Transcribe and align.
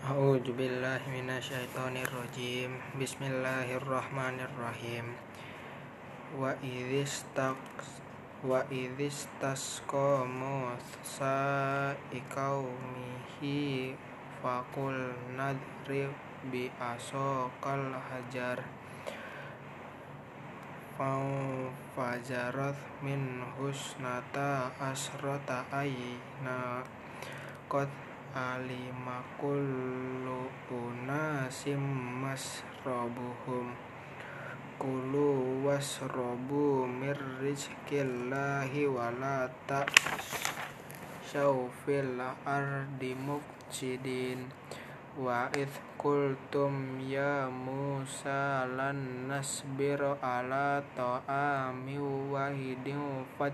A'udzu 0.00 0.56
billahi 0.56 1.12
minasyaitonir 1.12 2.08
rajim. 2.08 2.72
Bismillahirrahmanirrahim. 2.96 5.12
Wa 6.40 6.56
idzistaq 6.64 7.60
wa 8.40 8.64
idzistasqa 8.72 10.24
Musa 10.24 11.92
ikaumihi 12.16 13.92
faqul 14.40 15.12
nadrib 15.36 16.16
bi 16.48 16.72
asaqal 16.80 17.92
hajar 17.92 18.64
fajarat 21.92 22.80
min 23.04 23.44
husnata 23.52 24.72
asrata 24.80 25.68
ayna 25.68 26.88
qad 27.68 28.09
alima 28.34 29.22
kullu 29.40 30.46
unasim 30.70 31.82
masrabuhum 32.22 33.74
kulu 34.80 35.60
wasrabu 35.66 36.88
mir 36.88 37.18
rizqillahi 37.44 38.88
wala 38.88 39.44
ta'syaw 39.68 41.68
fil 41.84 42.16
ardi 42.48 43.12
mufsidin. 43.12 44.48
Wa 45.20 45.52
id 45.52 45.68
qultum 46.00 46.96
ya 47.02 47.52
Musa 47.52 48.64
lan 48.64 49.28
nasbir 49.28 50.00
ala 50.24 50.80
ta'ami 50.96 52.00
wahidin 52.32 53.28
fad 53.36 53.52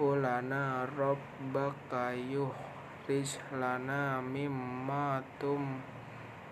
ulana 0.00 0.88
rabbaka 0.88 2.16
yuhrij 3.06 3.38
lana 3.54 4.18
mimma 4.18 5.22
tum 5.38 5.78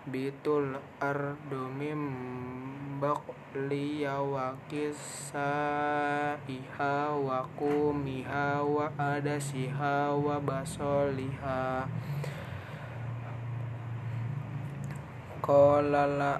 bitul 0.07 0.79
ardu 1.03 1.67
mim 1.75 1.99
baqliya 3.03 4.23
wa 4.23 4.55
kisaiha 4.71 5.35
wa 7.11 7.43
kumiha 7.59 8.63
wa 8.63 8.87
adasiha 8.95 10.15
wa 10.15 10.39
basoliha 10.39 11.91
Qala 15.43 16.07
la 16.07 16.39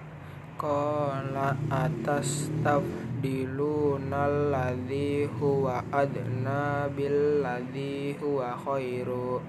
qala 0.55 1.59
atas 1.67 2.47
tabdiluna 2.63 4.31
alladhi 4.31 5.27
huwa 5.27 5.83
adna 5.91 6.87
billadhi 6.87 8.15
huwa 8.15 8.55
khairu 8.63 9.43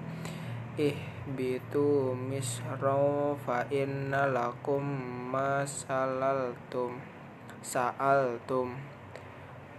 ihbitu 0.77 2.13
misra 2.13 3.33
fa 3.33 3.65
inna 3.73 4.29
lakum 4.29 4.85
ma 5.33 5.65
salaltum 5.65 7.01
sa'altum 7.65 8.77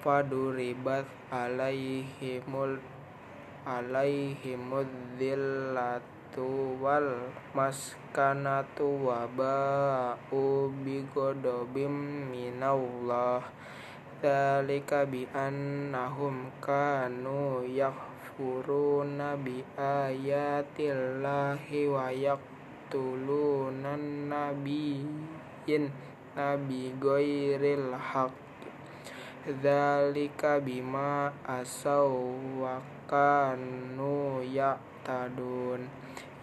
faduribat 0.02 1.06
alaihimul 1.30 2.82
alaihimud 3.62 4.90
dhillatu 5.22 6.74
wal 6.82 7.30
maskanatu 7.54 9.06
wa 9.06 9.22
ba'u 9.30 10.72
bigodobim 10.82 12.26
minallah. 12.32 13.44
Dzalika 14.18 15.06
bi 15.06 15.30
annahum 15.30 16.50
kanu 16.58 17.62
yakfuruna 18.38 19.34
bi 19.34 19.66
ayatillahi 19.74 21.90
wa 21.90 22.06
yaqtuluna 22.14 23.98
nabiyyin 24.30 25.90
nabi 26.38 26.94
ghairil 27.02 27.98
haqq. 27.98 28.30
Dzalika 29.42 30.62
bima 30.62 31.34
asaw 31.50 32.14
wa 32.62 32.78
kanu 33.10 34.38
ya'tadun. 34.46 35.90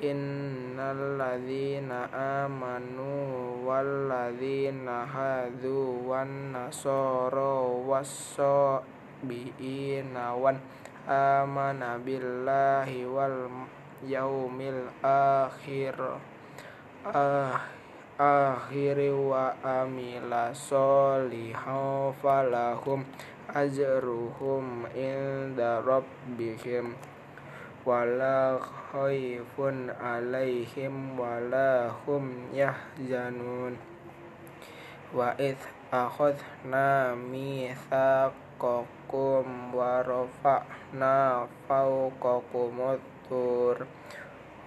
Innal 0.03 1.15
ladzina 1.15 2.11
amanu 2.43 3.63
wal 3.63 4.11
ladzina 4.11 5.07
hadu 5.07 6.03
wan 6.03 6.51
nasara 6.51 7.63
was-sabiina 7.87 8.83
wan 10.35 10.59
amana 11.09 11.97
billahi 12.01 13.05
wal 13.05 13.49
yaumil 14.05 14.89
akhir. 15.01 15.97
Ah 17.05 17.61
akhiri 18.15 19.11
wa 19.11 19.51
amila 19.59 20.55
solihan 20.55 22.15
falahum 22.23 23.03
ajruhum 23.51 24.87
inda 24.95 25.83
rabbihim. 25.83 26.95
Wala 27.85 28.57
khaifun 28.89 29.93
alaihim 29.93 31.19
wala 31.19 31.93
hum 32.07 32.49
yahzanun. 32.49 33.77
Wa 35.13 35.37
id 35.37 35.59
akhadna 35.93 37.13
mitsaqakum 38.55 39.75
wa 39.75 39.99
rafa'na 39.99 41.43
fawqakum 41.67 42.95
tur 43.27 43.83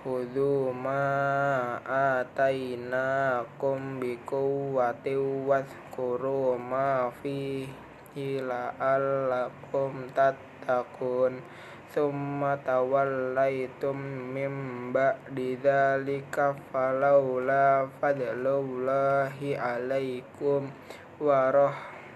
khudhu 0.05 0.77
ma 0.77 1.81
atainakum 1.89 3.97
biquwwatin 3.97 5.49
wadhkuru 5.49 6.61
ma 6.61 7.09
fihi 7.25 8.45
la'allakum 8.45 10.13
tattaqun. 10.13 11.41
Thumma 11.89 12.61
tawallaitum 12.61 13.97
min 14.37 14.53
ba'di 14.93 15.57
dzalika 15.57 16.53
falawla 16.69 17.89
fadlullahi 17.97 19.57
alaikum 19.57 20.69
wa 21.17 21.49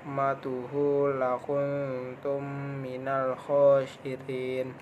rahmatuhu 0.02 1.14
lakuntum 1.14 2.42
minal 2.82 3.38
khasirin 3.38 4.74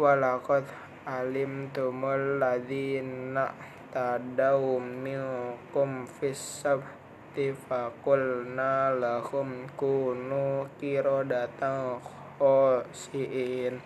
walaqad 0.00 0.64
alimtumul 1.04 2.40
ladzina 2.40 3.52
tadaw 3.92 4.80
minkum 4.80 6.08
fis 6.08 6.64
sabti 6.64 7.52
faqulna 7.52 8.96
lahum 8.96 9.68
kunu 9.76 10.64
qiradatan 10.80 12.00
khasiin 12.40 13.76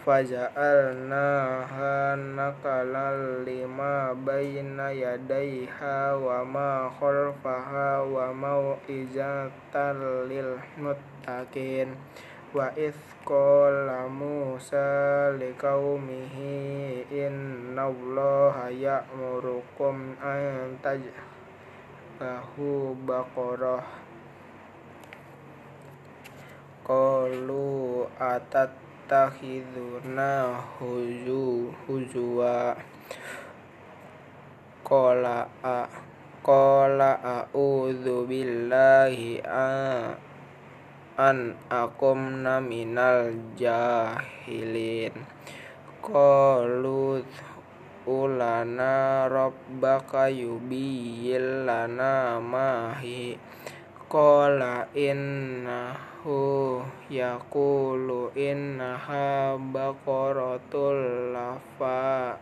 faja'alnaha 0.00 1.92
nakalan 2.16 3.44
lima 3.44 4.16
baina 4.16 4.88
yadayha 4.88 6.16
wa 6.16 6.40
ma 6.44 6.88
khalfaha 6.88 8.00
wa 8.08 8.32
mau'izatan 8.32 9.98
lil 10.26 10.56
muttaqin. 10.80 11.92
Wa 12.50 12.66
id 12.74 12.98
qala 13.22 14.10
Musa 14.10 15.30
liqaumihi 15.38 17.06
innallaha 17.06 18.74
ya'murukum 18.74 20.18
an 20.18 20.74
tajbahu 20.82 22.26
baqarah. 23.06 23.86
Qalu 26.82 28.02
atat 28.18 28.89
takhiduna 29.10 30.54
huzu 30.78 31.74
huzwa 31.82 32.78
qala 34.86 35.50
a 35.66 35.90
qala 36.46 37.18
a'udzu 37.18 38.22
billahi 38.30 39.42
an 41.18 41.58
akumna 41.68 42.62
minal 42.62 43.34
jahilin. 43.58 45.12
Qalu 46.00 47.20
ulana 48.08 49.26
rabbaka 49.28 50.32
yubiyyil 50.32 51.68
lana 51.68 52.38
mahi. 52.38 53.36
Qala 54.08 54.88
innahu 56.20 56.84
yaqulu 57.08 58.28
innaha 58.36 59.56
baqaratul 59.56 61.32
lafaridu 61.32 62.36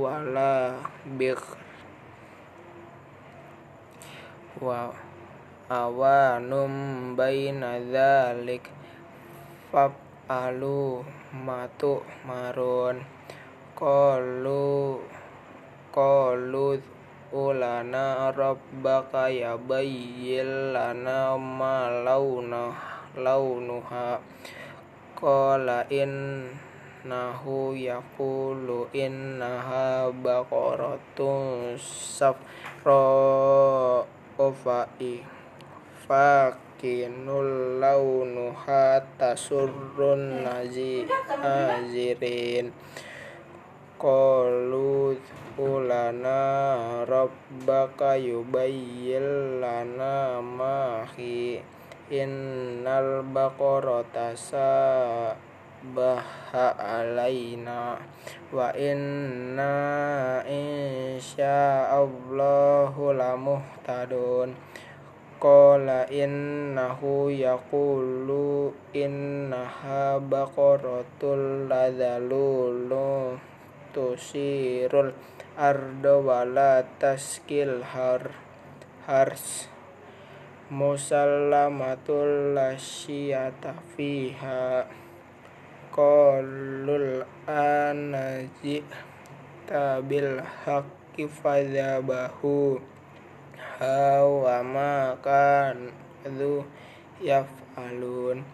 wala 0.00 0.80
bik 1.20 1.36
wa 4.64 4.88
awanum 5.68 7.12
baina 7.12 7.76
dzalik 7.84 8.64
fa'alu 9.68 11.04
matu 11.44 12.00
marun 12.24 13.04
qalu 13.76 15.04
qalu 15.92 16.80
ulana 17.36 18.32
rabbaka 18.32 19.28
yabayyin 19.28 20.72
lana 20.72 21.36
ma 21.36 21.92
launa 21.92 22.72
launuha. 23.12 24.16
Qala 25.12 25.84
innahu 25.92 27.76
yaqulu 27.76 28.88
innaha 28.96 30.08
baqaratun 30.08 31.76
safra 31.76 33.04
ofai 34.40 35.20
fakinul 36.08 37.76
launuha 37.80 39.04
tasurrun 39.20 40.40
nazirin. 41.44 42.72
Qalu 43.96 45.16
ulana 45.56 46.95
rabbaka 47.16 48.20
yubayyin 48.20 49.64
lana 49.64 50.44
ma 50.44 51.08
hi 51.16 51.56
innal 52.12 53.24
baqarata 53.32 54.36
sabaha 54.36 55.40
alaina 56.76 57.96
wa 58.52 58.68
inna 58.76 60.44
insya'allahu 60.44 63.16
lamuhtadun. 63.16 64.52
Qala 65.36 66.08
innahu 66.08 67.28
yaqulu 67.28 68.72
innaha 68.96 70.16
baqaratul 70.16 71.68
ladzalulu 71.68 73.36
tusirul 73.96 75.16
ardo 75.56 76.20
wala 76.20 76.84
taskil 77.00 77.80
har 77.80 78.28
hars 79.08 79.72
musallamatul 80.68 82.52
lasyata 82.52 83.72
fiha 83.96 84.84
qalul 85.88 87.24
anaji 87.48 88.84
tabil 89.64 90.44
haqqi 90.44 91.24
fadzabahu 91.24 92.76
hawa 93.80 94.60
ma 94.60 95.16
kan 95.24 95.88
dzu 96.20 96.68
yaf'alun 97.24 98.44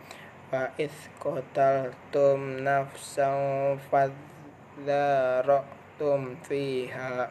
fa 0.47 0.71
is 0.79 1.11
qataltum 1.19 2.63
nafsan 2.63 3.75
fadzara 3.91 4.32
kuntum 6.03 6.35
fiha 6.43 7.31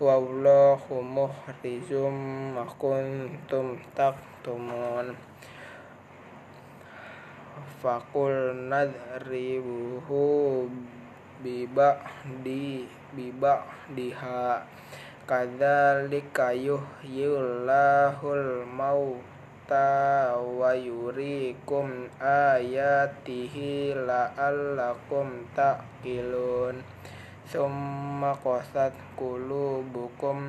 wallahu 0.00 1.04
muhrizum 1.04 2.16
ma 2.56 2.64
kuntum 2.80 3.76
taktumun. 3.94 5.14
Fakul 7.78 8.56
nadribuhu 8.66 10.66
biba 11.44 12.00
di 12.42 12.88
biba 13.14 13.62
diha 13.94 14.66
kadzalika 15.28 16.50
yuhyillahul 16.56 18.66
mauta 19.68 20.40
wa 20.40 20.72
yurikum 20.72 22.08
ayatihi 22.24 23.92
la'allakum 23.92 25.44
taqilun. 25.52 26.80
Summa 27.44 28.32
qasat 28.40 28.96
qulubukum 29.12 30.40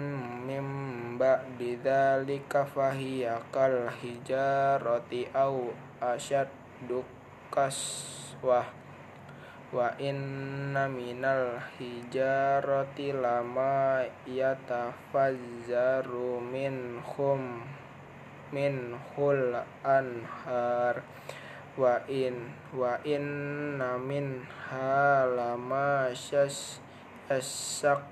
mim 0.47 1.19
ba'di 1.19 1.83
dzalika 1.83 2.63
fahiya 2.63 3.43
kal 3.51 3.91
hijarati 3.91 5.27
aw 5.35 5.67
asyaddu 5.99 7.03
kaswah. 7.51 8.71
Wa 9.75 9.99
inna 9.99 10.87
minal 10.87 11.59
hijarati 11.75 13.11
lama 13.11 13.99
yatafazzaru 14.23 16.39
minhum 16.39 17.67
minhul 18.49 19.57
anhar 19.85 21.01
wa 21.77 22.01
in 22.09 22.51
wa 22.75 22.99
inna 23.07 23.95
min 23.95 24.43
halama 24.67 26.11
syas 26.11 26.83
yashaqqaqu 27.31 28.03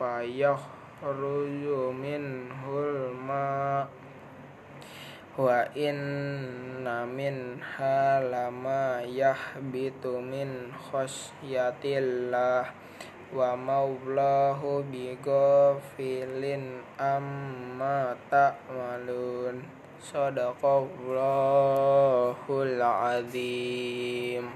fayakhruju 0.00 1.92
minhul 1.94 3.14
ma 3.14 3.86
wa 5.38 5.64
inna 5.72 7.08
min 7.08 7.56
halama 7.56 9.00
yahbitu 9.06 10.20
min 10.20 10.68
khasyatillah 10.90 12.81
wa 13.32 13.56
maullahu 13.56 14.84
bighafilin 14.92 16.84
amma 17.00 18.12
ta'malun. 18.28 19.64
Sadaqallahul 20.02 22.82
azim 22.82 24.50